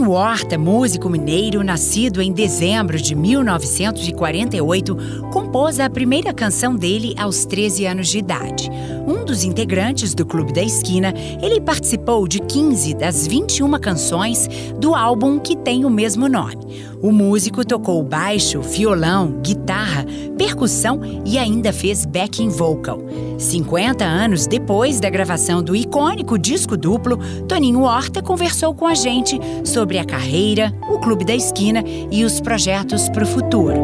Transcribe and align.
Toninho 0.00 0.12
Horta, 0.12 0.56
músico 0.56 1.10
mineiro, 1.10 1.62
nascido 1.62 2.22
em 2.22 2.32
dezembro 2.32 2.96
de 2.96 3.14
1948, 3.14 4.96
compôs 5.30 5.78
a 5.78 5.90
primeira 5.90 6.32
canção 6.32 6.74
dele 6.74 7.14
aos 7.18 7.44
13 7.44 7.84
anos 7.84 8.08
de 8.08 8.18
idade. 8.18 8.70
Um 9.06 9.26
dos 9.26 9.44
integrantes 9.44 10.14
do 10.14 10.24
Clube 10.24 10.54
da 10.54 10.62
Esquina, 10.62 11.12
ele 11.42 11.60
participou 11.60 12.26
de 12.26 12.40
15 12.40 12.94
das 12.94 13.26
21 13.26 13.78
canções 13.78 14.48
do 14.78 14.94
álbum 14.94 15.38
que 15.38 15.54
tem 15.54 15.84
o 15.84 15.90
mesmo 15.90 16.30
nome. 16.30 16.56
O 17.02 17.12
músico 17.12 17.62
tocou 17.62 18.02
baixo, 18.02 18.62
violão, 18.62 19.40
guitarra, 19.42 19.99
percussão 20.40 21.02
e 21.26 21.36
ainda 21.36 21.70
fez 21.70 22.06
backing 22.06 22.48
vocal. 22.48 22.98
50 23.38 24.02
anos 24.02 24.46
depois 24.46 24.98
da 24.98 25.10
gravação 25.10 25.62
do 25.62 25.76
icônico 25.76 26.38
disco 26.38 26.78
duplo, 26.78 27.18
Toninho 27.46 27.82
Horta 27.82 28.22
conversou 28.22 28.74
com 28.74 28.86
a 28.86 28.94
gente 28.94 29.38
sobre 29.62 29.98
a 29.98 30.04
carreira, 30.04 30.74
o 30.88 30.98
Clube 30.98 31.26
da 31.26 31.34
Esquina 31.34 31.84
e 32.10 32.24
os 32.24 32.40
projetos 32.40 33.10
para 33.10 33.24
o 33.24 33.26
futuro. 33.26 33.76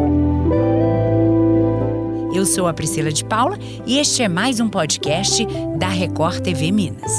Eu 2.35 2.47
sou 2.47 2.67
a 2.67 2.73
Priscila 2.73 3.13
de 3.13 3.23
Paula 3.23 3.59
e 3.85 3.99
este 3.99 4.23
é 4.23 4.29
mais 4.29 4.59
um 4.59 4.71
podcast 4.71 5.47
da 5.77 5.89
Record 5.89 6.41
TV 6.41 6.73
Minas. 6.73 7.13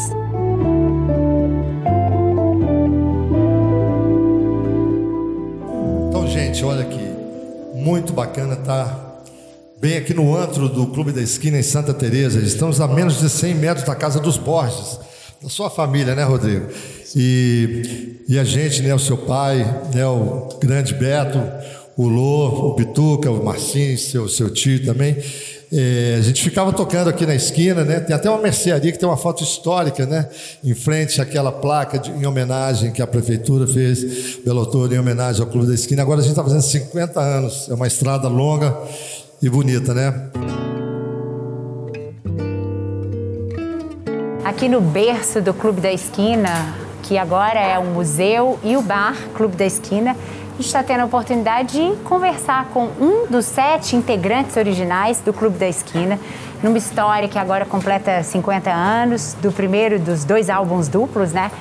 gente, 6.28 6.64
olha 6.66 6.82
aqui, 6.82 7.00
muito 7.74 8.12
bacana 8.12 8.54
estar 8.54 8.86
tá 8.86 9.07
bem 9.80 9.98
aqui 9.98 10.14
no 10.14 10.36
antro 10.36 10.68
do 10.68 10.88
Clube 10.88 11.12
da 11.12 11.22
Esquina 11.22 11.58
em 11.58 11.64
Santa 11.64 11.94
Teresa. 11.94 12.40
Estamos 12.40 12.82
a 12.82 12.88
menos 12.88 13.20
de 13.20 13.30
100 13.30 13.56
metros 13.56 13.86
da 13.86 13.96
casa 13.96 14.20
dos 14.20 14.38
Borges, 14.38 15.00
da 15.42 15.50
sua 15.50 15.70
família, 15.70 16.16
né, 16.16 16.24
Rodrigo? 16.24 16.68
E, 17.16 18.24
e 18.28 18.40
a 18.40 18.44
gente, 18.44 18.82
né, 18.82 18.94
o 18.94 19.00
seu 19.00 19.18
pai, 19.18 19.64
né, 19.94 20.06
o 20.06 20.50
grande 20.60 20.96
Beto, 20.96 21.40
o 21.96 22.08
Lô, 22.08 22.72
o 22.72 22.76
Bituca, 22.76 23.30
o 23.30 23.44
Marcinho, 23.44 23.98
seu, 23.98 24.28
seu 24.28 24.50
tio 24.50 24.84
também. 24.84 25.16
É, 25.72 26.16
a 26.18 26.22
gente 26.22 26.42
ficava 26.42 26.72
tocando 26.72 27.10
aqui 27.10 27.26
na 27.26 27.36
esquina, 27.36 27.84
né? 27.84 28.00
Tem 28.00 28.16
até 28.16 28.30
uma 28.30 28.42
mercearia 28.42 28.90
que 28.90 28.98
tem 28.98 29.08
uma 29.08 29.18
foto 29.18 29.44
histórica, 29.44 30.06
né? 30.06 30.30
Em 30.64 30.74
frente 30.74 31.22
àquela 31.22 31.52
placa 31.52 32.00
de, 32.00 32.10
em 32.12 32.26
homenagem 32.26 32.92
que 32.92 33.02
a 33.02 33.08
prefeitura 33.08 33.68
fez 33.68 34.38
pelo 34.46 34.60
autor 34.60 34.94
em 34.94 34.98
homenagem 34.98 35.42
ao 35.42 35.48
Clube 35.48 35.68
da 35.68 35.74
Esquina. 35.74 36.02
Agora 36.04 36.22
a 36.22 36.24
gente 36.24 36.32
está 36.32 36.44
fazendo 36.44 36.62
50 36.62 37.20
anos. 37.20 37.68
É 37.70 37.74
uma 37.74 37.86
estrada 37.86 38.30
longa 38.30 38.74
e 39.42 39.50
bonita, 39.50 39.94
né? 39.94 40.14
Aqui 44.44 44.68
no 44.68 44.82
berço 44.82 45.42
do 45.42 45.54
Clube 45.54 45.82
da 45.82 45.92
Esquina, 45.92 46.74
que 47.04 47.18
agora 47.18 47.60
é 47.60 47.78
o 47.78 47.86
museu 47.86 48.60
e 48.64 48.76
o 48.76 48.82
bar 48.82 49.16
Clube 49.36 49.56
da 49.56 49.66
Esquina, 49.66 50.12
a 50.12 50.56
gente 50.58 50.66
está 50.66 50.82
tendo 50.82 51.02
a 51.02 51.06
oportunidade 51.06 51.74
de 51.74 51.96
conversar 52.04 52.70
com 52.70 52.86
um 53.00 53.28
dos 53.30 53.46
sete 53.46 53.96
integrantes 53.96 54.58
originais 54.58 55.20
do 55.20 55.32
Clube 55.32 55.58
da 55.58 55.68
Esquina, 55.68 56.20
numa 56.64 56.78
história 56.78 57.28
que 57.28 57.38
agora 57.38 57.66
completa 57.66 58.24
50 58.24 58.72
anos, 58.72 59.36
do 59.40 59.52
primeiro 59.52 60.00
dos 60.00 60.24
dois 60.24 60.50
álbuns 60.50 60.88
duplos, 60.88 61.32
né? 61.32 61.52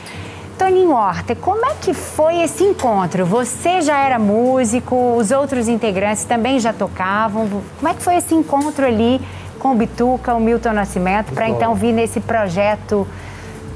Toninho 0.58 0.92
Horta, 0.92 1.34
como 1.34 1.64
é 1.66 1.74
que 1.74 1.92
foi 1.92 2.42
esse 2.42 2.64
encontro? 2.64 3.26
Você 3.26 3.82
já 3.82 3.98
era 3.98 4.18
músico, 4.18 5.16
os 5.16 5.30
outros 5.30 5.68
integrantes 5.68 6.24
também 6.24 6.58
já 6.58 6.72
tocavam. 6.72 7.48
Como 7.78 7.88
é 7.88 7.94
que 7.94 8.02
foi 8.02 8.16
esse 8.16 8.34
encontro 8.34 8.86
ali 8.86 9.20
com 9.58 9.72
o 9.72 9.74
Bituca, 9.74 10.34
o 10.34 10.40
Milton 10.40 10.72
Nascimento, 10.72 11.32
para 11.32 11.48
então 11.48 11.74
vir 11.74 11.92
nesse 11.92 12.20
projeto 12.20 13.06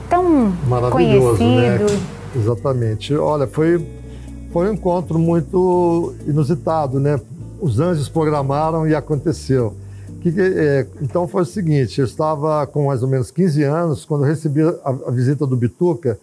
tão 0.09 0.53
Maravilhoso, 0.67 1.37
conhecido? 1.39 1.93
Né? 1.93 2.01
Exatamente. 2.35 3.15
Olha, 3.15 3.47
foi 3.47 3.87
foi 4.53 4.69
um 4.69 4.73
encontro 4.73 5.19
muito 5.19 6.15
inusitado, 6.27 6.99
né? 6.99 7.21
Os 7.61 7.79
anjos 7.79 8.09
programaram 8.09 8.87
e 8.87 8.95
aconteceu. 8.95 9.77
Que, 10.21 10.35
é, 10.39 10.87
então 11.01 11.29
foi 11.29 11.43
o 11.43 11.47
seguinte: 11.47 12.01
eu 12.01 12.05
estava 12.05 12.67
com 12.67 12.87
mais 12.87 13.03
ou 13.03 13.09
menos 13.09 13.31
15 13.31 13.63
anos 13.63 14.05
quando 14.05 14.25
recebi 14.25 14.63
a, 14.63 14.91
a 15.07 15.11
visita 15.11 15.47
do 15.47 15.57
Bituca, 15.57 16.19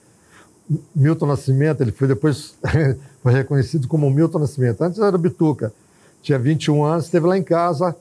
Milton 0.95 1.28
Nascimento. 1.28 1.81
Ele 1.81 1.91
foi 1.91 2.07
depois 2.07 2.55
foi 3.23 3.33
reconhecido 3.33 3.88
como 3.88 4.09
Milton 4.09 4.39
Nascimento. 4.39 4.81
Antes 4.81 5.00
era 5.00 5.17
Bituca, 5.17 5.73
tinha 6.22 6.38
21 6.38 6.83
anos, 6.83 7.05
esteve 7.05 7.28
lá 7.28 7.38
em 7.38 7.44
casa 7.44 7.95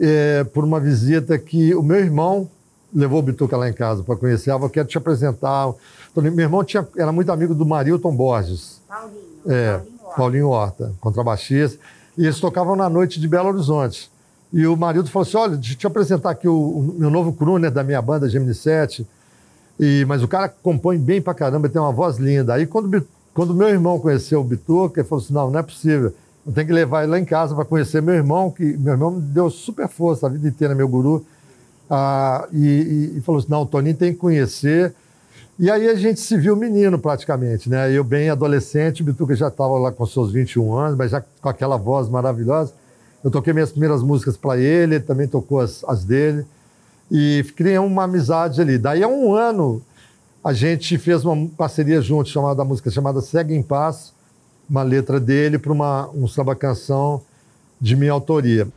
é, 0.00 0.44
por 0.44 0.64
uma 0.64 0.80
visita 0.80 1.38
que 1.38 1.74
o 1.74 1.82
meu 1.82 1.98
irmão 1.98 2.48
levou 2.94 3.18
o 3.18 3.22
Bituca 3.22 3.56
lá 3.56 3.68
em 3.68 3.72
casa 3.72 4.02
para 4.02 4.16
conhecer. 4.16 4.50
Ah, 4.50 4.58
eu 4.60 4.70
quero 4.70 4.88
te 4.88 4.98
apresentar. 4.98 5.72
Então, 6.10 6.22
meu 6.22 6.40
irmão 6.40 6.64
tinha, 6.64 6.86
era 6.96 7.12
muito 7.12 7.30
amigo 7.30 7.54
do 7.54 7.66
Marilton 7.66 8.14
Borges. 8.14 8.80
Paulinho. 8.88 9.20
É, 9.48 9.80
Paulinho 10.16 10.48
Horta, 10.48 10.92
contrabaixista. 11.00 11.78
E 12.16 12.24
eles 12.24 12.40
tocavam 12.40 12.74
na 12.74 12.88
noite 12.88 13.20
de 13.20 13.28
Belo 13.28 13.50
Horizonte. 13.50 14.10
E 14.52 14.66
o 14.66 14.76
marido 14.76 15.08
falou 15.10 15.26
assim: 15.26 15.36
olha, 15.36 15.56
deixa 15.56 15.74
eu 15.74 15.78
te 15.78 15.86
apresentar 15.86 16.30
aqui 16.30 16.48
o, 16.48 16.54
o 16.54 16.94
meu 16.98 17.10
novo 17.10 17.32
crooner 17.32 17.70
da 17.70 17.82
minha 17.82 18.00
banda 18.00 18.28
Gemini 18.28 18.54
7. 18.54 19.06
E, 19.78 20.04
mas 20.06 20.22
o 20.22 20.28
cara 20.28 20.48
compõe 20.48 20.98
bem 20.98 21.20
pra 21.20 21.34
caramba, 21.34 21.68
tem 21.68 21.80
uma 21.80 21.92
voz 21.92 22.16
linda. 22.16 22.54
Aí 22.54 22.66
quando, 22.66 23.06
quando 23.34 23.54
meu 23.54 23.68
irmão 23.68 23.98
conheceu 23.98 24.40
o 24.40 24.44
Bituca, 24.44 25.00
ele 25.00 25.08
falou 25.08 25.22
assim: 25.22 25.34
não, 25.34 25.50
não 25.50 25.60
é 25.60 25.62
possível. 25.62 26.14
Eu 26.46 26.52
tenho 26.52 26.66
que 26.66 26.72
levar 26.72 27.02
ele 27.02 27.12
lá 27.12 27.18
em 27.18 27.24
casa 27.24 27.54
para 27.54 27.64
conhecer 27.64 28.00
meu 28.00 28.14
irmão, 28.14 28.50
que 28.50 28.64
meu 28.76 28.92
irmão 28.92 29.10
me 29.10 29.20
deu 29.20 29.50
super 29.50 29.88
força 29.88 30.26
a 30.26 30.30
vida 30.30 30.48
inteira, 30.48 30.74
meu 30.74 30.88
guru. 30.88 31.24
Ah, 31.90 32.46
e, 32.52 33.12
e, 33.14 33.18
e 33.18 33.20
falou 33.20 33.38
assim: 33.38 33.50
não, 33.50 33.62
o 33.62 33.66
Toninho 33.66 33.96
tem 33.96 34.12
que 34.12 34.18
conhecer. 34.18 34.94
E 35.58 35.70
aí 35.70 35.88
a 35.88 35.94
gente 35.94 36.20
se 36.20 36.36
viu 36.36 36.54
menino 36.54 36.98
praticamente, 36.98 37.70
né? 37.70 37.90
Eu 37.90 38.04
bem 38.04 38.28
adolescente, 38.28 39.00
o 39.02 39.04
Bituca 39.04 39.34
já 39.34 39.48
estava 39.48 39.78
lá 39.78 39.90
com 39.90 40.04
seus 40.04 40.30
21 40.30 40.74
anos, 40.74 40.98
mas 40.98 41.10
já 41.10 41.22
com 41.40 41.48
aquela 41.48 41.76
voz 41.78 42.08
maravilhosa. 42.08 42.74
Eu 43.24 43.30
toquei 43.30 43.52
minhas 43.52 43.70
primeiras 43.70 44.02
músicas 44.02 44.36
para 44.36 44.58
ele, 44.58 44.96
ele 44.96 45.04
também 45.04 45.26
tocou 45.26 45.60
as, 45.60 45.82
as 45.84 46.04
dele. 46.04 46.44
E 47.10 47.44
criei 47.56 47.78
uma 47.78 48.04
amizade 48.04 48.60
ali. 48.60 48.78
Daí 48.78 49.02
a 49.02 49.08
um 49.08 49.34
ano 49.34 49.82
a 50.42 50.52
gente 50.52 50.96
fez 50.98 51.24
uma 51.24 51.48
parceria 51.56 52.00
junto, 52.00 52.28
chamada 52.28 52.62
a 52.62 52.64
música 52.64 52.90
chamada 52.90 53.20
Segue 53.20 53.54
em 53.54 53.62
Paz, 53.62 54.12
uma 54.70 54.82
letra 54.82 55.18
dele 55.18 55.58
para 55.58 55.72
um 55.72 56.28
samba 56.28 56.54
canção 56.54 57.20
de 57.80 57.96
minha 57.96 58.12
autoria. 58.12 58.68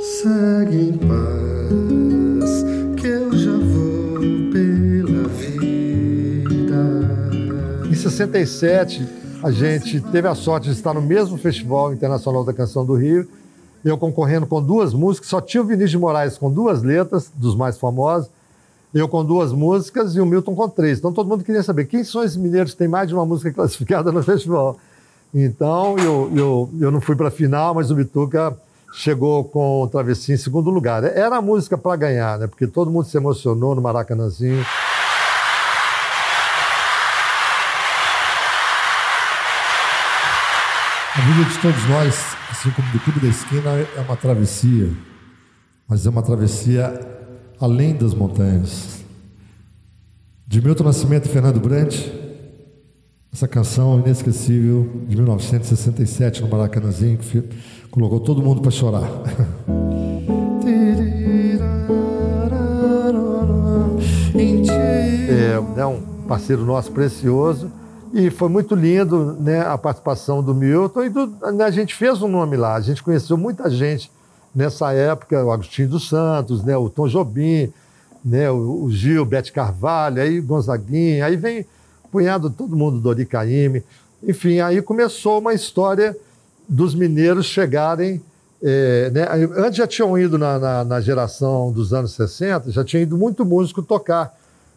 Segue 0.00 0.76
em 0.76 0.92
paz, 0.92 2.64
que 2.96 3.06
eu 3.06 3.32
já 3.36 3.50
vou 3.50 4.20
pela 4.52 5.28
vida. 5.28 6.80
Em 7.90 7.94
67, 7.94 9.04
a 9.42 9.50
gente 9.50 10.00
teve 10.00 10.28
a 10.28 10.34
sorte 10.34 10.68
de 10.68 10.74
estar 10.74 10.94
no 10.94 11.02
mesmo 11.02 11.36
Festival 11.36 11.92
Internacional 11.92 12.44
da 12.44 12.52
Canção 12.52 12.84
do 12.84 12.94
Rio, 12.94 13.28
eu 13.86 13.96
concorrendo 13.96 14.46
com 14.46 14.60
duas 14.60 14.92
músicas, 14.92 15.28
só 15.28 15.40
tinha 15.40 15.62
o 15.62 15.64
Vinícius 15.64 15.92
de 15.92 15.98
Moraes 15.98 16.36
com 16.36 16.50
duas 16.50 16.82
letras, 16.82 17.30
dos 17.32 17.54
mais 17.54 17.78
famosos, 17.78 18.28
eu 18.92 19.08
com 19.08 19.24
duas 19.24 19.52
músicas 19.52 20.16
e 20.16 20.20
o 20.20 20.26
Milton 20.26 20.56
com 20.56 20.68
três. 20.68 20.98
Então 20.98 21.12
todo 21.12 21.28
mundo 21.28 21.44
queria 21.44 21.62
saber 21.62 21.84
quem 21.84 22.02
são 22.02 22.24
esses 22.24 22.36
mineiros 22.36 22.72
que 22.72 22.78
têm 22.78 22.88
mais 22.88 23.06
de 23.08 23.14
uma 23.14 23.24
música 23.24 23.52
classificada 23.54 24.10
no 24.10 24.22
festival. 24.24 24.76
Então 25.32 25.96
eu, 25.98 26.32
eu, 26.34 26.70
eu 26.80 26.90
não 26.90 27.00
fui 27.00 27.14
para 27.14 27.28
a 27.28 27.30
final, 27.30 27.74
mas 27.74 27.90
o 27.90 27.94
Bituca 27.94 28.56
chegou 28.92 29.44
com 29.44 29.82
o 29.82 29.88
Travessia 29.88 30.34
em 30.34 30.38
segundo 30.38 30.68
lugar. 30.68 31.04
Era 31.04 31.36
a 31.36 31.42
música 31.42 31.78
para 31.78 31.94
ganhar, 31.94 32.38
né? 32.38 32.46
Porque 32.48 32.66
todo 32.66 32.90
mundo 32.90 33.06
se 33.06 33.16
emocionou 33.16 33.74
no 33.74 33.82
Maracanãzinho. 33.82 34.64
A 41.14 41.20
vida 41.20 41.48
de 41.48 41.58
todos 41.60 41.88
nós, 41.88 42.35
assim 42.66 42.70
como 42.74 42.90
do 42.90 42.98
Clube 42.98 43.20
da 43.20 43.28
Esquina, 43.28 43.70
é 43.96 44.00
uma 44.00 44.16
travessia, 44.16 44.90
mas 45.86 46.04
é 46.04 46.10
uma 46.10 46.22
travessia 46.22 47.00
além 47.60 47.94
das 47.94 48.12
montanhas. 48.12 49.04
De 50.46 50.60
Milton 50.60 50.84
Nascimento 50.84 51.26
e 51.26 51.28
Fernando 51.28 51.60
Brandt, 51.60 52.12
essa 53.32 53.46
canção 53.46 54.00
inesquecível 54.00 55.04
de 55.08 55.14
1967 55.16 56.42
no 56.42 56.48
Maracanãzinho, 56.48 57.18
que 57.18 57.44
colocou 57.90 58.18
todo 58.18 58.42
mundo 58.42 58.60
para 58.60 58.70
chorar. 58.70 59.06
É, 65.28 65.80
é 65.80 65.86
um 65.86 66.00
parceiro 66.28 66.64
nosso 66.64 66.92
precioso 66.92 67.70
e 68.16 68.30
foi 68.30 68.48
muito 68.48 68.74
lindo 68.74 69.36
né, 69.38 69.60
a 69.60 69.76
participação 69.76 70.42
do 70.42 70.54
Milton. 70.54 71.04
E 71.04 71.10
do, 71.10 71.26
né, 71.26 71.64
a 71.64 71.70
gente 71.70 71.94
fez 71.94 72.22
um 72.22 72.28
nome 72.28 72.56
lá, 72.56 72.74
a 72.74 72.80
gente 72.80 73.02
conheceu 73.02 73.36
muita 73.36 73.68
gente 73.68 74.10
nessa 74.54 74.90
época, 74.94 75.44
o 75.44 75.50
Agostinho 75.52 75.90
dos 75.90 76.08
Santos, 76.08 76.64
né, 76.64 76.74
o 76.74 76.88
Tom 76.88 77.06
Jobim, 77.08 77.70
né, 78.24 78.50
o, 78.50 78.84
o 78.84 78.90
Gil, 78.90 79.22
Bete 79.26 79.52
Carvalho, 79.52 80.22
aí 80.22 80.40
Gonzaguinha, 80.40 81.26
aí 81.26 81.36
vem 81.36 81.66
punhado 82.10 82.48
todo 82.48 82.74
mundo, 82.74 82.98
Dori 82.98 83.26
Caymmi. 83.26 83.84
Enfim, 84.22 84.60
aí 84.60 84.80
começou 84.80 85.38
uma 85.38 85.52
história 85.52 86.16
dos 86.66 86.94
mineiros 86.94 87.44
chegarem. 87.44 88.22
É, 88.62 89.10
né, 89.10 89.26
antes 89.58 89.76
já 89.76 89.86
tinham 89.86 90.18
ido 90.18 90.38
na, 90.38 90.58
na, 90.58 90.84
na, 90.84 91.00
geração 91.02 91.70
dos 91.70 91.92
anos 91.92 92.12
60, 92.12 92.70
já 92.70 92.82
tinha 92.82 93.02
ido 93.02 93.18
muito 93.18 93.44
músico 93.44 93.82
tocar 93.82 94.34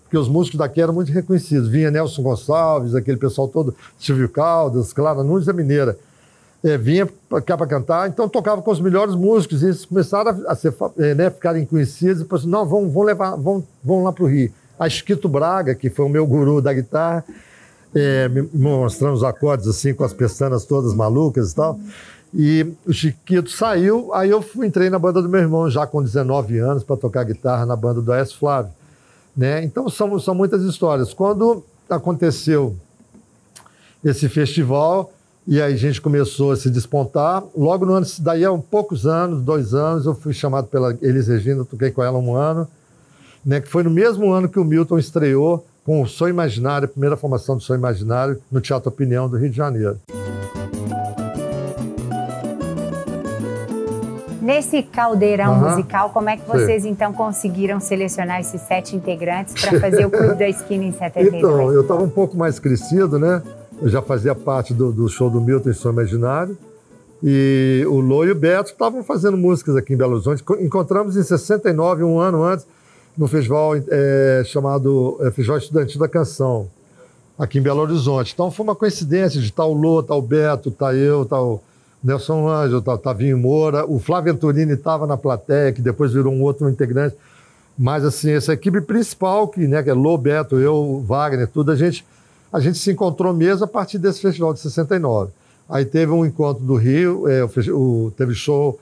porque 0.10 0.18
os 0.18 0.28
músicos 0.28 0.58
daqui 0.58 0.82
eram 0.82 0.92
muito 0.92 1.12
reconhecidos. 1.12 1.70
Vinha 1.70 1.92
Nelson 1.92 2.24
Gonçalves, 2.24 2.96
aquele 2.96 3.18
pessoal 3.18 3.48
todo, 3.48 3.76
Silvio 4.00 4.28
Caldas, 4.28 4.92
Clara 4.92 5.24
Nunes 5.24 5.46
da 5.46 5.54
Mineira. 5.54 5.96
É, 6.64 6.78
vinha 6.78 7.08
cá 7.46 7.56
para 7.56 7.68
cantar, 7.68 8.10
então 8.10 8.28
tocava 8.28 8.62
com 8.62 8.72
os 8.72 8.82
melhores 8.82 9.14
músicos, 9.16 9.62
e 9.62 9.68
eles 9.68 9.86
começaram 9.86 10.44
a, 10.48 10.56
ser, 10.56 10.74
é, 10.98 11.14
né, 11.14 11.30
ficarem 11.30 11.64
conhecidos, 11.64 12.18
e 12.18 12.24
depois, 12.24 12.44
não, 12.44 12.66
vamos, 12.66 12.92
vamos 12.92 13.06
levar, 13.06 13.36
vamos, 13.36 13.64
vamos 13.82 14.04
lá 14.04 14.12
para 14.12 14.24
o 14.24 14.28
Rio. 14.28 14.52
A 14.78 14.90
Chiquito 14.90 15.30
Braga, 15.30 15.74
que 15.74 15.90
foi 15.90 16.06
o 16.06 16.10
meu 16.10 16.26
guru 16.26 16.60
da 16.60 16.74
guitarra, 16.74 17.24
é, 17.96 18.28
me 18.28 18.50
mostrando 18.52 19.14
os 19.14 19.24
acordes 19.24 19.68
assim, 19.68 19.94
com 19.94 20.04
as 20.04 20.12
pestanas 20.12 20.66
todas 20.66 20.94
malucas 20.94 21.52
e 21.52 21.56
tal. 21.56 21.80
E 22.34 22.74
o 22.86 22.92
Chiquito 22.92 23.50
saiu, 23.52 24.14
aí 24.14 24.32
eu 24.32 24.44
entrei 24.58 24.90
na 24.90 25.00
banda 25.00 25.22
do 25.22 25.30
meu 25.30 25.40
irmão, 25.40 25.70
já 25.70 25.86
com 25.86 26.02
19 26.02 26.58
anos, 26.58 26.84
para 26.84 26.98
tocar 26.98 27.24
guitarra 27.24 27.66
na 27.66 27.76
banda 27.76 28.02
do 28.02 28.12
S. 28.12 28.36
Flávio. 28.36 28.79
Né? 29.40 29.64
Então 29.64 29.88
são, 29.88 30.20
são 30.20 30.36
muitas 30.36 30.64
histórias. 30.64 31.14
Quando 31.14 31.64
aconteceu 31.90 32.76
esse 34.04 34.28
festival, 34.28 35.14
e 35.48 35.62
aí 35.62 35.74
a 35.74 35.78
gente 35.78 36.02
começou 36.02 36.52
a 36.52 36.58
se 36.58 36.70
despontar, 36.70 37.42
logo 37.56 37.86
no 37.86 37.94
ano, 37.94 38.06
daí 38.20 38.44
há 38.44 38.52
poucos 38.58 39.08
anos, 39.08 39.42
dois 39.42 39.74
anos, 39.74 40.06
eu 40.06 40.14
fui 40.14 40.34
chamado 40.34 40.68
pela 40.68 40.92
Elis 41.02 41.30
Regina, 41.30 41.64
toquei 41.64 41.90
com 41.90 42.04
ela 42.04 42.20
um 42.20 42.36
ano, 42.36 42.68
né? 43.46 43.62
que 43.62 43.70
foi 43.70 43.82
no 43.82 43.90
mesmo 43.90 44.30
ano 44.30 44.50
que 44.50 44.60
o 44.60 44.66
Milton 44.66 45.00
estreou 45.00 45.66
com 45.86 46.02
o 46.02 46.08
Sonho 46.08 46.32
Imaginário, 46.32 46.88
a 46.88 46.90
primeira 46.90 47.16
formação 47.16 47.56
do 47.56 47.64
Sonho 47.64 47.78
Imaginário, 47.78 48.42
no 48.52 48.60
Teatro 48.60 48.90
Opinião 48.90 49.30
do 49.30 49.38
Rio 49.38 49.50
de 49.50 49.56
Janeiro. 49.56 49.98
Nesse 54.50 54.82
caldeirão 54.82 55.54
uhum. 55.54 55.70
musical, 55.70 56.10
como 56.10 56.28
é 56.28 56.36
que 56.36 56.48
vocês 56.48 56.82
Sim. 56.82 56.90
então 56.90 57.14
conseguiram 57.14 57.80
selecionar 57.80 58.40
esses 58.40 58.60
sete 58.62 58.96
integrantes 58.96 59.54
para 59.54 59.78
fazer 59.80 60.08
o 60.08 60.10
Clube 60.10 60.34
da 60.34 60.50
Esquina 60.50 60.84
em 60.86 60.92
72? 60.92 61.36
Então, 61.36 61.72
eu 61.72 61.82
estava 61.82 62.02
um 62.02 62.10
pouco 62.10 62.36
mais 62.36 62.58
crescido, 62.58 63.20
né? 63.20 63.44
Eu 63.80 63.90
já 63.90 64.02
fazia 64.02 64.34
parte 64.34 64.74
do, 64.74 64.92
do 64.92 65.08
show 65.08 65.30
do 65.30 65.40
Milton 65.40 65.70
em 65.70 65.74
Som 65.74 65.92
Imaginário. 65.92 66.58
E 67.22 67.86
o 67.88 68.00
Lô 68.00 68.26
e 68.26 68.32
o 68.32 68.36
Beto 68.36 68.72
estavam 68.72 69.04
fazendo 69.04 69.38
músicas 69.38 69.76
aqui 69.76 69.94
em 69.94 69.98
Belo 69.98 70.14
Horizonte. 70.14 70.44
Encontramos 70.62 71.16
em 71.16 71.22
69, 71.22 72.04
um 72.04 72.20
ano 72.20 72.42
antes, 72.44 72.66
no 73.16 73.28
festival 73.28 73.74
é, 73.76 74.42
chamado 74.46 75.20
é, 75.22 75.30
Festival 75.30 75.60
Estudantil 75.60 76.00
da 76.00 76.08
Canção, 76.08 76.68
aqui 77.38 77.60
em 77.60 77.62
Belo 77.62 77.82
Horizonte. 77.82 78.34
Então 78.34 78.50
foi 78.50 78.64
uma 78.64 78.76
coincidência 78.76 79.40
de 79.40 79.46
estar 79.46 79.66
o 79.66 79.74
Lô, 79.74 80.00
estar 80.00 80.16
o 80.16 80.24
Beto, 80.24 80.70
estar 80.70 80.96
eu, 80.96 81.22
estar 81.22 81.40
o 81.40 81.62
Nelson 82.04 82.48
Anjo, 82.48 82.82
Tavinho 82.82 83.38
Moura, 83.38 83.86
o 83.86 84.00
Flávio 84.00 84.34
Antonini 84.34 84.74
estava 84.74 85.06
na 85.06 85.18
plateia, 85.18 85.72
que 85.74 85.82
depois 85.82 86.14
virou 86.14 86.34
um 86.34 86.42
outro 86.42 86.70
integrante. 86.70 87.16
Mas, 87.78 88.04
assim, 88.04 88.32
essa 88.32 88.54
equipe 88.54 88.82
principal, 88.82 89.48
que, 89.48 89.68
né, 89.68 89.82
que 89.84 89.90
é 89.90 89.94
Lobeto, 89.94 90.58
eu, 90.58 91.04
Wagner, 91.06 91.48
tudo, 91.48 91.72
a 91.72 91.76
gente, 91.76 92.06
a 92.52 92.60
gente 92.60 92.78
se 92.78 92.92
encontrou 92.92 93.34
mesmo 93.34 93.66
a 93.66 93.68
partir 93.68 93.98
desse 93.98 94.22
festival 94.22 94.54
de 94.54 94.60
69. 94.60 95.32
Aí 95.70 95.86
teve 95.86 96.12
um 96.12 96.26
encontro 96.26 96.64
do 96.64 96.76
Rio, 96.76 97.28
é, 97.28 97.44
o, 97.44 97.50
o, 97.78 98.12
teve 98.12 98.34
show 98.34 98.80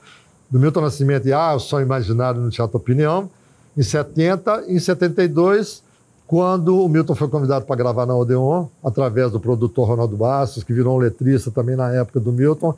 do 0.50 0.58
Milton 0.58 0.80
Nascimento 0.80 1.28
e 1.28 1.32
Ah, 1.32 1.54
o 1.54 1.60
Sonho 1.60 1.84
Imaginário 1.84 2.40
no 2.40 2.50
Teatro 2.50 2.76
Opinião, 2.76 3.30
em 3.76 3.82
70. 3.82 4.64
Em 4.68 4.78
72, 4.78 5.82
quando 6.26 6.82
o 6.82 6.88
Milton 6.88 7.14
foi 7.14 7.28
convidado 7.28 7.66
para 7.66 7.76
gravar 7.76 8.06
na 8.06 8.16
Odeon, 8.16 8.66
através 8.82 9.30
do 9.30 9.38
produtor 9.38 9.88
Ronaldo 9.88 10.16
Bastos, 10.16 10.64
que 10.64 10.72
virou 10.72 10.96
um 10.96 10.98
letrista 10.98 11.50
também 11.50 11.76
na 11.76 11.92
época 11.92 12.18
do 12.18 12.32
Milton, 12.32 12.74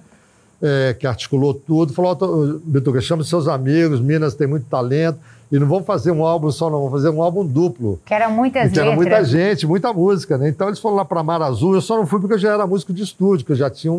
é, 0.63 0.95
que 0.99 1.07
articulou 1.07 1.55
tudo, 1.55 1.93
falou, 1.93 2.61
Bituca, 2.65 3.01
chama 3.01 3.25
seus 3.25 3.49
amigos, 3.49 4.01
Minas 4.01 4.35
tem 4.35 4.47
muito 4.47 4.67
talento, 4.67 5.19
e 5.51 5.59
não 5.59 5.67
vamos 5.67 5.85
fazer 5.85 6.13
um 6.13 6.25
álbum 6.25 6.51
só, 6.51 6.71
não, 6.71 6.79
vamos 6.79 6.93
fazer 6.93 7.09
um 7.09 7.23
álbum 7.23 7.45
duplo. 7.45 8.01
Que 8.05 8.15
era 8.15 8.29
muitas 8.29 8.71
que 8.71 8.79
era 8.79 8.95
muita 8.95 9.25
gente, 9.25 9.67
muita 9.67 9.93
música, 9.93 10.39
né? 10.39 10.49
Então 10.49 10.69
eles 10.69 10.79
foram 10.79 10.97
lá 10.97 11.05
para 11.05 11.23
Mar 11.23 11.43
Azul, 11.43 11.75
eu 11.75 11.81
só 11.81 11.97
não 11.97 12.07
fui 12.07 12.21
porque 12.21 12.35
eu 12.35 12.39
já 12.39 12.53
era 12.53 12.67
músico 12.67 12.93
de 12.93 13.03
estúdio, 13.03 13.45
que 13.45 13.53
eu 13.53 13.57
já 13.57 13.69
tinha 13.69 13.93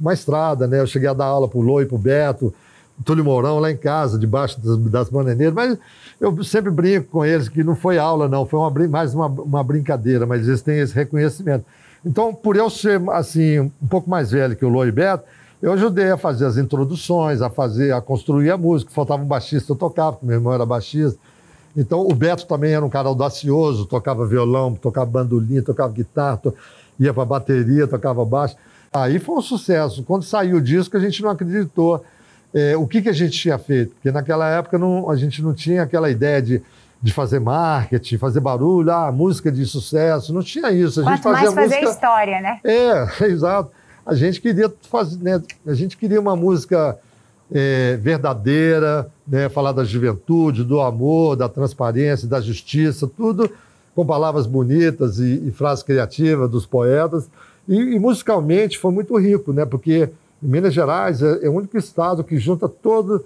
uma 0.00 0.12
estrada, 0.14 0.66
né? 0.66 0.80
Eu 0.80 0.86
cheguei 0.86 1.08
a 1.08 1.12
dar 1.12 1.26
aula 1.26 1.46
pro 1.46 1.82
e 1.82 1.86
pro 1.86 1.98
Beto, 1.98 2.54
Túlio 3.04 3.24
Mourão 3.24 3.58
lá 3.58 3.70
em 3.70 3.76
casa, 3.76 4.18
debaixo 4.18 4.60
das, 4.60 4.78
das 4.78 5.08
bananeiras, 5.08 5.52
mas 5.52 5.78
eu 6.20 6.44
sempre 6.44 6.70
brinco 6.70 7.08
com 7.08 7.24
eles 7.24 7.48
que 7.48 7.64
não 7.64 7.74
foi 7.74 7.98
aula, 7.98 8.28
não, 8.28 8.46
foi 8.46 8.60
uma, 8.60 8.88
mais 8.88 9.14
uma, 9.14 9.26
uma 9.26 9.64
brincadeira, 9.64 10.26
mas 10.26 10.46
eles 10.46 10.62
têm 10.62 10.78
esse 10.78 10.94
reconhecimento. 10.94 11.64
Então, 12.04 12.34
por 12.34 12.56
eu 12.56 12.70
ser, 12.70 13.00
assim, 13.10 13.60
um 13.60 13.86
pouco 13.88 14.08
mais 14.08 14.30
velho 14.30 14.54
que 14.54 14.64
o 14.64 14.68
Lô 14.68 14.84
e 14.84 14.92
Beto, 14.92 15.24
eu 15.62 15.72
ajudei 15.72 16.10
a 16.10 16.16
fazer 16.16 16.46
as 16.46 16.56
introduções, 16.56 17.40
a 17.40 17.48
fazer, 17.48 17.92
a 17.92 18.00
construir 18.00 18.50
a 18.50 18.56
música. 18.58 18.90
Faltava 18.90 19.22
um 19.22 19.26
baixista, 19.26 19.72
eu 19.72 19.76
tocava, 19.76 20.12
porque 20.12 20.26
meu 20.26 20.36
irmão 20.36 20.52
era 20.52 20.66
baixista. 20.66 21.18
Então, 21.76 22.00
o 22.00 22.14
Beto 22.14 22.46
também 22.46 22.72
era 22.72 22.84
um 22.84 22.88
cara 22.90 23.08
audacioso, 23.08 23.86
tocava 23.86 24.26
violão, 24.26 24.74
tocava 24.74 25.06
bandolim, 25.06 25.60
tocava 25.62 25.92
guitarra, 25.92 26.36
to... 26.36 26.54
ia 27.00 27.12
para 27.12 27.24
bateria, 27.24 27.86
tocava 27.86 28.24
baixo. 28.24 28.56
Aí 28.92 29.18
foi 29.18 29.36
um 29.36 29.42
sucesso. 29.42 30.04
Quando 30.04 30.22
saiu 30.22 30.58
o 30.58 30.60
disco, 30.60 30.96
a 30.96 31.00
gente 31.00 31.20
não 31.22 31.30
acreditou. 31.30 32.04
É, 32.52 32.76
o 32.76 32.86
que, 32.86 33.02
que 33.02 33.08
a 33.08 33.12
gente 33.12 33.36
tinha 33.36 33.58
feito? 33.58 33.94
Porque 33.94 34.12
naquela 34.12 34.48
época 34.48 34.78
não, 34.78 35.10
a 35.10 35.16
gente 35.16 35.42
não 35.42 35.52
tinha 35.52 35.82
aquela 35.82 36.08
ideia 36.08 36.40
de, 36.40 36.62
de 37.02 37.12
fazer 37.12 37.40
marketing, 37.40 38.18
fazer 38.18 38.38
barulho, 38.38 38.92
ah, 38.92 39.10
música 39.10 39.50
de 39.50 39.66
sucesso, 39.66 40.32
não 40.32 40.42
tinha 40.42 40.70
isso. 40.70 41.00
A 41.00 41.04
Quanto 41.04 41.14
gente 41.16 41.22
fazia 41.24 41.50
mais 41.50 41.54
fazer 41.54 41.80
música... 41.80 41.90
história, 41.90 42.40
né? 42.40 42.60
É, 42.62 43.24
exato 43.26 43.70
a 44.06 44.14
gente 44.14 44.40
queria 44.40 44.72
fazer, 44.90 45.22
né, 45.22 45.42
a 45.66 45.74
gente 45.74 45.96
queria 45.96 46.20
uma 46.20 46.36
música 46.36 46.98
é, 47.52 47.96
verdadeira, 47.96 49.10
né, 49.26 49.48
falar 49.48 49.72
da 49.72 49.84
juventude, 49.84 50.64
do 50.64 50.80
amor, 50.80 51.36
da 51.36 51.48
transparência, 51.48 52.28
da 52.28 52.40
justiça, 52.40 53.06
tudo 53.06 53.50
com 53.94 54.04
palavras 54.04 54.46
bonitas 54.46 55.18
e, 55.18 55.46
e 55.46 55.50
frases 55.52 55.84
criativas 55.84 56.50
dos 56.50 56.66
poetas. 56.66 57.30
E, 57.68 57.76
e, 57.76 57.98
musicalmente 57.98 58.78
foi 58.78 58.92
muito 58.92 59.16
rico, 59.16 59.52
né, 59.52 59.64
porque 59.64 60.10
Minas 60.42 60.74
Gerais 60.74 61.22
é, 61.22 61.46
é, 61.46 61.48
o 61.48 61.52
único 61.52 61.78
estado 61.78 62.22
que 62.22 62.38
junta 62.38 62.68
todo, 62.68 63.24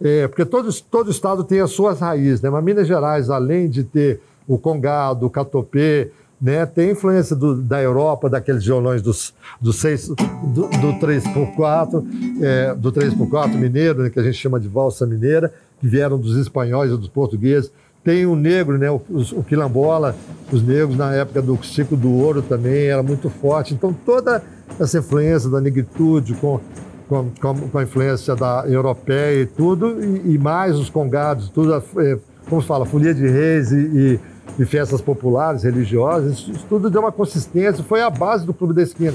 é, 0.00 0.26
porque 0.28 0.44
todo, 0.44 0.72
todo 0.90 1.10
estado 1.10 1.44
tem 1.44 1.60
as 1.60 1.70
suas 1.70 2.00
raízes, 2.00 2.40
né, 2.40 2.48
mas 2.48 2.64
Minas 2.64 2.86
Gerais, 2.86 3.28
além 3.28 3.68
de 3.68 3.84
ter 3.84 4.20
o 4.46 4.56
congado, 4.56 5.26
o 5.26 5.30
catopê, 5.30 6.10
né? 6.40 6.66
Tem 6.66 6.90
influência 6.90 7.34
do, 7.34 7.56
da 7.56 7.80
Europa, 7.82 8.28
daqueles 8.28 8.64
violões 8.64 9.02
dos, 9.02 9.32
do, 9.60 9.72
seis, 9.72 10.08
do, 10.08 10.68
do 10.68 10.92
3x4, 11.00 12.04
é, 12.42 12.74
do 12.74 12.92
3x4 12.92 13.54
mineiro, 13.54 14.02
né, 14.02 14.10
que 14.10 14.18
a 14.18 14.22
gente 14.22 14.36
chama 14.36 14.60
de 14.60 14.68
valsa 14.68 15.06
mineira, 15.06 15.52
que 15.80 15.88
vieram 15.88 16.18
dos 16.18 16.36
espanhóis 16.36 16.90
e 16.92 16.96
dos 16.96 17.08
portugueses. 17.08 17.70
Tem 18.02 18.26
o 18.26 18.36
negro, 18.36 18.76
né, 18.76 18.90
o, 18.90 19.00
o 19.08 19.42
quilombola, 19.42 20.14
os 20.52 20.62
negros 20.62 20.96
na 20.96 21.14
época 21.14 21.40
do 21.40 21.58
ciclo 21.64 21.96
do 21.96 22.12
ouro 22.12 22.42
também 22.42 22.86
era 22.86 23.02
muito 23.02 23.30
forte. 23.30 23.72
Então 23.72 23.92
toda 24.04 24.42
essa 24.78 24.98
influência 24.98 25.48
da 25.48 25.60
negritude 25.60 26.34
com, 26.34 26.60
com, 27.08 27.30
com, 27.70 27.78
a 27.78 27.82
influência 27.82 28.34
da 28.36 28.64
europeia 28.66 29.42
e 29.42 29.46
tudo, 29.46 30.02
e, 30.04 30.34
e 30.34 30.38
mais 30.38 30.76
os 30.76 30.90
congados, 30.90 31.48
tudo, 31.48 31.82
é, 31.98 32.18
como 32.48 32.60
se 32.60 32.68
fala, 32.68 32.84
folia 32.84 33.14
de 33.14 33.26
reis 33.26 33.72
e, 33.72 33.76
e 33.76 34.20
de 34.56 34.64
festas 34.64 35.00
populares, 35.00 35.64
religiosas, 35.64 36.38
isso 36.38 36.64
tudo 36.68 36.88
deu 36.88 37.00
uma 37.00 37.12
consistência, 37.12 37.82
foi 37.82 38.02
a 38.02 38.10
base 38.10 38.46
do 38.46 38.54
Clube 38.54 38.72
da 38.72 38.82
Esquina. 38.82 39.14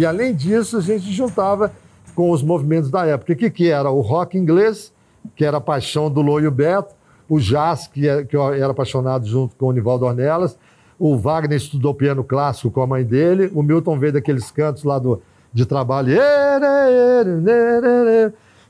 E 0.00 0.06
além 0.06 0.34
disso, 0.34 0.78
a 0.78 0.80
gente 0.80 1.12
juntava 1.12 1.70
com 2.14 2.30
os 2.30 2.42
movimentos 2.42 2.90
da 2.90 3.04
época. 3.04 3.34
Que, 3.34 3.50
que 3.50 3.68
era? 3.68 3.90
O 3.90 4.00
rock 4.00 4.38
inglês, 4.38 4.90
que 5.36 5.44
era 5.44 5.58
a 5.58 5.60
paixão 5.60 6.10
do 6.10 6.22
Loio 6.22 6.50
Beto, 6.50 6.94
o 7.28 7.38
jazz, 7.38 7.86
que, 7.86 8.08
é, 8.08 8.24
que 8.24 8.34
eu 8.34 8.52
era 8.52 8.70
apaixonado 8.70 9.26
junto 9.26 9.54
com 9.56 9.66
o 9.66 9.72
Nivaldo 9.72 10.06
Ornelas, 10.06 10.58
o 10.98 11.18
Wagner 11.18 11.58
estudou 11.58 11.94
piano 11.94 12.24
clássico 12.24 12.70
com 12.70 12.82
a 12.82 12.86
mãe 12.86 13.04
dele, 13.04 13.50
o 13.54 13.62
Milton 13.62 13.98
veio 13.98 14.14
daqueles 14.14 14.50
cantos 14.50 14.84
lá 14.84 14.98
do, 14.98 15.22
de 15.52 15.66
trabalho. 15.66 16.12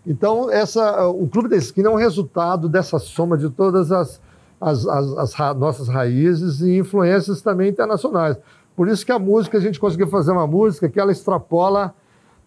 Então, 0.06 0.50
essa, 0.50 1.06
o 1.08 1.28
Clube 1.28 1.48
da 1.48 1.56
Esquina 1.56 1.88
é 1.88 1.92
um 1.92 1.96
resultado 1.96 2.68
dessa 2.68 2.98
soma 2.98 3.36
de 3.36 3.50
todas 3.50 3.92
as, 3.92 4.20
as, 4.60 4.86
as, 4.86 5.40
as 5.40 5.56
nossas 5.56 5.88
raízes 5.88 6.60
e 6.60 6.78
influências 6.78 7.42
também 7.42 7.68
internacionais. 7.68 8.36
Por 8.74 8.88
isso 8.88 9.04
que 9.04 9.12
a 9.12 9.18
música, 9.18 9.58
a 9.58 9.60
gente 9.60 9.78
conseguiu 9.78 10.08
fazer 10.08 10.32
uma 10.32 10.46
música 10.46 10.88
que 10.88 10.98
ela 10.98 11.12
extrapola 11.12 11.94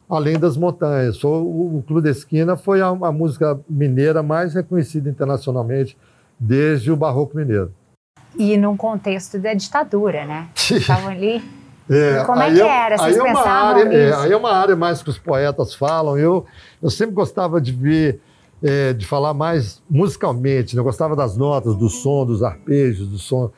além 0.09 0.37
das 0.39 0.57
montanhas. 0.57 1.23
O, 1.23 1.29
o 1.29 1.83
Clube 1.85 2.03
da 2.03 2.11
Esquina 2.11 2.55
foi 2.55 2.81
a, 2.81 2.87
a 2.87 3.11
música 3.11 3.59
mineira 3.69 4.23
mais 4.23 4.53
reconhecida 4.53 5.09
internacionalmente 5.09 5.97
desde 6.39 6.91
o 6.91 6.95
Barroco 6.95 7.37
Mineiro. 7.37 7.71
E 8.35 8.57
num 8.57 8.75
contexto 8.75 9.37
da 9.37 9.53
ditadura, 9.53 10.25
né? 10.25 10.49
Estavam 10.57 11.09
ali 11.09 11.43
é, 11.89 12.23
Como 12.23 12.41
é 12.41 12.53
que 12.53 12.61
era? 12.61 12.97
Vocês 12.97 13.19
aí 13.19 13.27
é 13.27 13.31
uma 13.31 13.47
área, 13.47 13.93
é, 13.93 14.13
aí 14.15 14.31
é 14.31 14.37
uma 14.37 14.51
área 14.51 14.75
mais 14.75 15.01
que 15.01 15.09
os 15.09 15.17
poetas 15.17 15.73
falam. 15.73 16.17
Eu, 16.17 16.45
eu 16.81 16.89
sempre 16.89 17.13
gostava 17.13 17.59
de 17.59 17.71
ver, 17.71 18.21
é, 18.61 18.93
de 18.93 19.05
falar 19.05 19.33
mais 19.33 19.81
musicalmente. 19.89 20.75
Né? 20.75 20.79
Eu 20.79 20.83
gostava 20.83 21.15
das 21.15 21.35
notas, 21.35 21.75
do 21.75 21.89
som, 21.89 22.25
dos 22.25 22.43
arpejos, 22.43 23.07
do 23.07 23.17
som. 23.17 23.51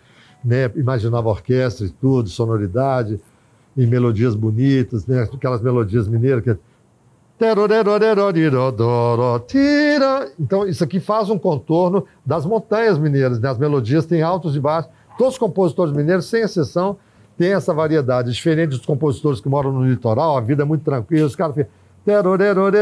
Né? 0.43 0.71
Imaginava 0.75 1.29
orquestra 1.29 1.85
e 1.85 1.89
tudo, 1.89 2.29
sonoridade. 2.29 3.19
em 3.77 3.85
melodias 3.85 4.35
bonitas, 4.35 5.05
né? 5.05 5.27
aquelas 5.31 5.61
melodias 5.61 6.07
mineiras 6.07 6.43
que 6.43 6.57
então, 10.39 10.65
isso 10.65 10.83
aqui 10.83 11.01
faz 11.01 11.29
um 11.29 11.37
contorno 11.37 12.05
das 12.25 12.45
montanhas 12.45 12.97
mineiras. 12.97 13.39
Né? 13.39 13.49
As 13.49 13.57
melodias 13.57 14.05
têm 14.05 14.21
altos 14.21 14.55
e 14.55 14.59
baixos. 14.59 14.89
Todos 15.17 15.33
os 15.33 15.39
compositores 15.39 15.93
mineiros, 15.93 16.25
sem 16.25 16.41
exceção, 16.41 16.97
têm 17.37 17.53
essa 17.53 17.73
variedade. 17.73 18.31
Diferente 18.31 18.69
dos 18.69 18.85
compositores 18.85 19.39
que 19.39 19.49
moram 19.49 19.71
no 19.71 19.85
litoral, 19.85 20.37
a 20.37 20.41
vida 20.41 20.63
é 20.63 20.65
muito 20.65 20.83
tranquila. 20.83 21.27
Os 21.27 21.35
caras 21.35 21.55
ficam 21.55 21.71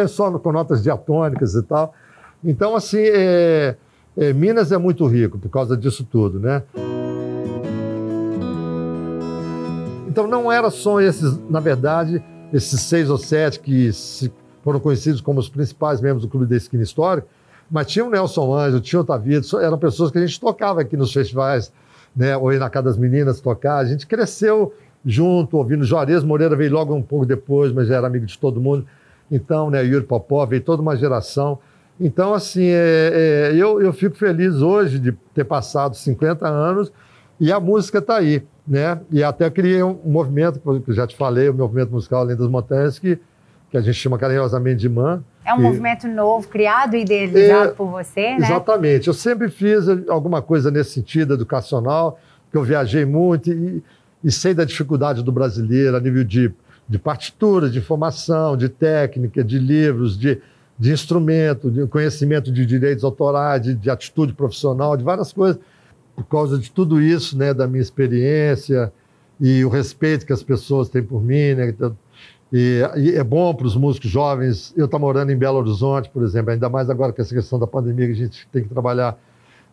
só 0.07 0.31
com 0.39 0.51
notas 0.51 0.83
diatônicas 0.83 1.55
e 1.55 1.63
tal. 1.63 1.93
Então, 2.43 2.75
assim, 2.75 2.99
é, 2.99 3.75
é, 4.17 4.33
Minas 4.33 4.71
é 4.71 4.77
muito 4.77 5.05
rico 5.07 5.39
por 5.39 5.49
causa 5.49 5.77
disso 5.77 6.03
tudo, 6.03 6.39
né? 6.39 6.63
Então, 10.07 10.27
não 10.27 10.51
era 10.51 10.69
só 10.69 11.01
esses, 11.01 11.39
na 11.49 11.59
verdade, 11.59 12.23
esses 12.51 12.81
seis 12.81 13.09
ou 13.09 13.17
sete 13.17 13.59
que 13.59 13.89
foram 14.63 14.79
conhecidos 14.79 15.21
como 15.21 15.39
os 15.39 15.49
principais 15.49 15.99
membros 16.01 16.21
do 16.21 16.29
Clube 16.29 16.45
da 16.45 16.55
Esquina 16.55 16.83
Histórica, 16.83 17.27
mas 17.71 17.87
tinha 17.87 18.05
o 18.05 18.09
Nelson 18.09 18.53
Anjo, 18.53 18.79
tinha 18.79 18.99
o 18.99 19.03
Tavito, 19.03 19.57
eram 19.57 19.77
pessoas 19.77 20.11
que 20.11 20.17
a 20.17 20.25
gente 20.25 20.39
tocava 20.39 20.81
aqui 20.81 20.95
nos 20.95 21.11
festivais, 21.11 21.71
né, 22.15 22.35
ou 22.37 22.51
na 22.53 22.69
Casa 22.69 22.85
das 22.85 22.97
Meninas 22.97 23.39
tocar. 23.39 23.77
A 23.77 23.85
gente 23.85 24.07
cresceu 24.07 24.73
junto, 25.05 25.57
ouvindo 25.57 25.83
Juarez 25.83 26.23
Moreira 26.23 26.55
veio 26.55 26.71
logo 26.71 26.93
um 26.93 27.01
pouco 27.01 27.25
depois, 27.25 27.71
mas 27.71 27.87
já 27.87 27.97
era 27.97 28.07
amigo 28.07 28.25
de 28.25 28.37
todo 28.37 28.61
mundo. 28.61 28.85
Então, 29.31 29.69
né, 29.69 29.83
Yuri 29.83 30.05
Popó, 30.05 30.45
veio 30.45 30.61
toda 30.61 30.81
uma 30.81 30.95
geração. 30.95 31.59
Então, 31.99 32.33
assim, 32.33 32.65
é, 32.65 33.51
é, 33.51 33.55
eu, 33.55 33.81
eu 33.81 33.93
fico 33.93 34.15
feliz 34.15 34.55
hoje 34.55 34.99
de 34.99 35.11
ter 35.33 35.43
passado 35.43 35.95
50 35.95 36.47
anos 36.47 36.91
e 37.39 37.51
a 37.51 37.59
música 37.59 37.99
está 37.99 38.17
aí, 38.17 38.43
né? 38.67 38.99
E 39.11 39.23
até 39.23 39.49
criei 39.49 39.83
um, 39.83 39.99
um 40.03 40.11
movimento, 40.11 40.59
que 40.59 40.91
eu 40.91 40.95
já 40.95 41.05
te 41.05 41.15
falei, 41.15 41.49
o 41.49 41.53
movimento 41.53 41.91
musical 41.91 42.21
Além 42.21 42.35
das 42.35 42.47
Montanhas, 42.47 42.97
que 42.99 43.19
que 43.73 43.77
a 43.77 43.81
gente 43.81 43.95
chama 43.95 44.19
carinhosamente 44.19 44.81
de 44.81 44.87
MAN. 44.87 45.23
É 45.45 45.53
um 45.53 45.61
movimento 45.61 46.07
novo, 46.07 46.47
criado 46.47 46.95
e 46.95 47.01
idealizado 47.01 47.71
é, 47.71 47.73
por 47.73 47.87
você, 47.87 48.37
né? 48.37 48.45
Exatamente. 48.45 49.07
Eu 49.07 49.13
sempre 49.13 49.49
fiz 49.49 49.87
alguma 50.07 50.41
coisa 50.41 50.71
nesse 50.71 50.91
sentido 50.91 51.33
educacional, 51.33 52.19
que 52.49 52.57
eu 52.57 52.63
viajei 52.63 53.03
muito 53.03 53.51
e, 53.51 53.83
e 54.23 54.31
sei 54.31 54.53
da 54.53 54.63
dificuldade 54.63 55.21
do 55.21 55.31
brasileiro 55.31 55.97
a 55.97 55.99
nível 55.99 56.23
de, 56.23 56.53
de 56.87 56.97
partitura, 56.97 57.69
de 57.69 57.79
informação, 57.79 58.55
de 58.55 58.69
técnica, 58.69 59.43
de 59.43 59.59
livros, 59.59 60.17
de, 60.17 60.39
de 60.79 60.91
instrumento, 60.91 61.69
de 61.69 61.85
conhecimento 61.87 62.51
de 62.51 62.65
direitos 62.65 63.03
autorais, 63.03 63.61
de, 63.61 63.75
de 63.75 63.89
atitude 63.89 64.33
profissional, 64.33 64.95
de 64.95 65.03
várias 65.03 65.33
coisas. 65.33 65.59
Por 66.15 66.25
causa 66.25 66.57
de 66.57 66.71
tudo 66.71 67.01
isso, 67.01 67.37
né, 67.37 67.53
da 67.53 67.67
minha 67.67 67.81
experiência 67.81 68.93
e 69.41 69.65
o 69.65 69.69
respeito 69.69 70.25
que 70.25 70.31
as 70.31 70.43
pessoas 70.43 70.87
têm 70.87 71.03
por 71.03 71.21
mim, 71.21 71.53
né, 71.55 71.73
e, 72.53 72.81
e 72.97 73.15
é 73.15 73.23
bom 73.23 73.51
para 73.55 73.65
os 73.65 73.75
músicos 73.75 74.11
jovens. 74.11 74.71
Eu 74.77 74.85
estou 74.85 74.99
morando 74.99 75.31
em 75.31 75.35
Belo 75.35 75.57
Horizonte, 75.57 76.07
por 76.11 76.21
exemplo, 76.21 76.51
ainda 76.51 76.69
mais 76.69 76.87
agora 76.87 77.11
com 77.11 77.19
essa 77.19 77.33
questão 77.33 77.57
da 77.57 77.65
pandemia, 77.65 78.05
que 78.05 78.11
a 78.11 78.15
gente 78.15 78.47
tem 78.51 78.61
que 78.61 78.69
trabalhar 78.69 79.17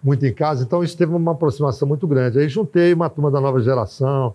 muito 0.03 0.25
em 0.25 0.33
casa. 0.33 0.65
Então, 0.65 0.83
isso 0.83 0.97
teve 0.97 1.15
uma 1.15 1.33
aproximação 1.33 1.87
muito 1.87 2.07
grande. 2.07 2.39
Aí 2.39 2.49
juntei 2.49 2.95
uma 2.95 3.11
turma 3.11 3.31
da 3.31 3.39
nova 3.39 3.61
geração, 3.61 4.35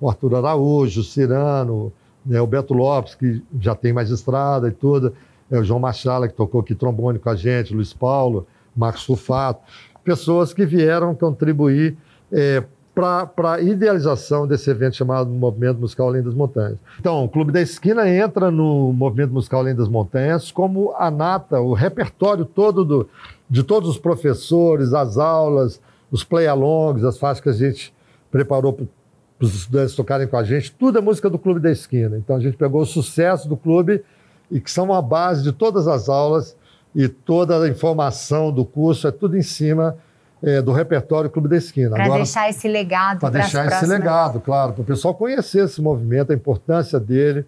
o 0.00 0.08
Arthur 0.08 0.36
Araújo, 0.36 1.00
o 1.00 1.04
Cirano, 1.04 1.92
né, 2.24 2.40
o 2.40 2.46
Beto 2.46 2.74
Lopes, 2.74 3.16
que 3.16 3.42
já 3.60 3.74
tem 3.74 3.92
mais 3.92 4.08
estrada 4.08 4.68
e 4.68 4.72
tudo, 4.72 5.12
é, 5.50 5.58
o 5.58 5.64
João 5.64 5.80
Machala, 5.80 6.28
que 6.28 6.34
tocou 6.34 6.60
aqui 6.60 6.76
trombone 6.76 7.18
com 7.18 7.28
a 7.28 7.34
gente, 7.34 7.74
Luiz 7.74 7.92
Paulo, 7.92 8.46
Marcos 8.76 9.02
Fufato, 9.02 9.62
pessoas 10.04 10.54
que 10.54 10.64
vieram 10.64 11.12
contribuir 11.12 11.96
é, 12.30 12.62
para 12.94 13.54
a 13.54 13.60
idealização 13.60 14.46
desse 14.46 14.68
evento 14.70 14.96
chamado 14.96 15.30
Movimento 15.30 15.80
Musical 15.80 16.08
Além 16.08 16.22
das 16.22 16.34
Montanhas. 16.34 16.76
Então, 16.98 17.24
o 17.24 17.28
Clube 17.28 17.52
da 17.52 17.60
Esquina 17.60 18.08
entra 18.08 18.50
no 18.50 18.92
Movimento 18.92 19.32
Musical 19.32 19.60
Além 19.60 19.74
das 19.74 19.88
Montanhas 19.88 20.50
como 20.50 20.92
a 20.96 21.10
nata, 21.10 21.60
o 21.60 21.72
repertório 21.72 22.44
todo 22.44 22.84
do, 22.84 23.08
de 23.48 23.62
todos 23.62 23.88
os 23.88 23.98
professores, 23.98 24.92
as 24.92 25.16
aulas, 25.18 25.80
os 26.10 26.24
play-alongs, 26.24 27.04
as 27.04 27.18
faixas 27.18 27.40
que 27.40 27.48
a 27.48 27.52
gente 27.52 27.94
preparou 28.30 28.72
para 28.72 28.86
os 29.40 29.54
estudantes 29.54 29.94
tocarem 29.94 30.26
com 30.26 30.36
a 30.36 30.44
gente, 30.44 30.72
tudo 30.72 30.98
é 30.98 31.00
música 31.00 31.30
do 31.30 31.38
Clube 31.38 31.60
da 31.60 31.70
Esquina. 31.70 32.18
Então, 32.18 32.36
a 32.36 32.40
gente 32.40 32.56
pegou 32.56 32.82
o 32.82 32.86
sucesso 32.86 33.48
do 33.48 33.56
clube 33.56 34.02
e 34.50 34.60
que 34.60 34.70
são 34.70 34.92
a 34.92 35.00
base 35.00 35.42
de 35.42 35.52
todas 35.52 35.86
as 35.86 36.08
aulas 36.08 36.56
e 36.94 37.08
toda 37.08 37.62
a 37.62 37.68
informação 37.68 38.52
do 38.52 38.64
curso, 38.64 39.06
é 39.06 39.12
tudo 39.12 39.36
em 39.36 39.42
cima 39.42 39.96
é, 40.42 40.62
do 40.62 40.72
repertório 40.72 41.28
Clube 41.28 41.48
da 41.48 41.56
Esquina. 41.56 41.90
Para 41.90 42.08
deixar 42.08 42.48
esse 42.48 42.66
legado 42.66 43.20
para 43.20 43.30
deixar 43.30 43.66
esse 43.66 43.86
legado, 43.86 44.40
claro, 44.40 44.72
para 44.72 44.82
o 44.82 44.84
pessoal 44.84 45.14
conhecer 45.14 45.64
esse 45.64 45.80
movimento, 45.80 46.32
a 46.32 46.34
importância 46.34 46.98
dele, 46.98 47.44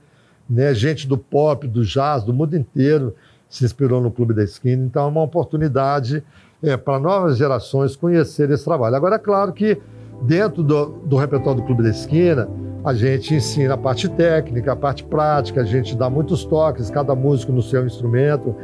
né? 0.49 0.75
Gente 0.75 1.06
do 1.06 1.16
pop, 1.16 1.66
do 1.66 1.84
jazz, 1.84 2.22
do 2.22 2.32
mundo 2.32 2.56
inteiro 2.56 3.14
se 3.49 3.64
inspirou 3.64 4.00
no 4.00 4.11
Clube 4.11 4.34
da 4.34 4.42
Esquina. 4.42 4.84
Então 4.84 5.04
é 5.04 5.08
uma 5.08 5.22
oportunidade 5.22 6.22
é, 6.62 6.76
para 6.76 6.99
novas 6.99 7.37
gerações 7.37 7.96
conhecer 7.96 8.50
esse 8.50 8.64
trabalho. 8.64 8.94
Agora 8.94 9.16
é 9.16 9.18
claro 9.18 9.52
que 9.52 9.80
dentro 10.22 10.62
do, 10.62 10.87
do 11.04 11.16
repertório 11.16 11.61
do 11.61 11.66
Clube 11.66 11.82
da 11.82 11.90
Esquina 11.90 12.49
a 12.84 12.92
gente 12.92 13.34
ensina 13.34 13.75
a 13.75 13.78
parte 13.78 14.08
técnica, 14.08 14.72
a 14.72 14.76
parte 14.76 15.04
prática, 15.04 15.61
a 15.61 15.64
gente 15.64 15.94
dá 15.94 16.11
muitos 16.11 16.44
toques, 16.44 16.90
cada 16.90 17.14
músico 17.14 17.52
no 17.52 17.62
seu 17.62 17.87
instrumento. 17.87 18.54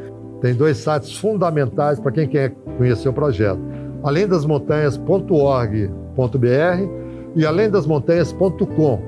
Tem 0.40 0.54
dois 0.54 0.76
sites 0.78 1.16
fundamentais 1.16 2.00
para 2.00 2.12
quem 2.12 2.26
quer 2.26 2.50
conhecer 2.76 3.08
o 3.08 3.12
projeto 3.12 3.87
além 4.02 4.26
das 4.26 4.44
montanhas.org.br 4.44 5.88
e 7.34 7.46
além 7.46 7.70
das 7.70 7.86
montanhas.com, 7.86 9.00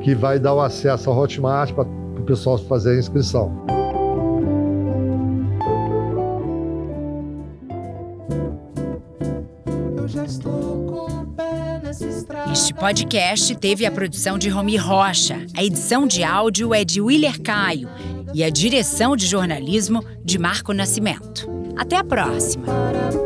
que 0.00 0.14
vai 0.14 0.38
dar 0.38 0.54
o 0.54 0.60
acesso 0.60 1.10
ao 1.10 1.18
Hotmart 1.18 1.72
para 1.72 1.84
o 1.84 2.22
pessoal 2.22 2.58
fazer 2.58 2.96
a 2.96 2.98
inscrição. 2.98 3.66
Este 12.52 12.72
podcast 12.72 13.54
teve 13.56 13.84
a 13.84 13.90
produção 13.90 14.38
de 14.38 14.48
Romi 14.48 14.76
Rocha, 14.76 15.44
a 15.56 15.62
edição 15.62 16.06
de 16.06 16.24
áudio 16.24 16.72
é 16.74 16.84
de 16.84 17.00
Willer 17.00 17.40
Caio 17.42 17.88
e 18.32 18.42
a 18.42 18.50
direção 18.50 19.16
de 19.16 19.26
jornalismo 19.26 20.04
de 20.24 20.38
Marco 20.38 20.72
Nascimento. 20.72 21.48
Até 21.76 21.96
a 21.96 22.04
próxima! 22.04 23.25